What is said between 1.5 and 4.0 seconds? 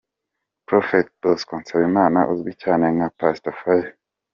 Nsabimana uzwi cyane nka Pastor Fire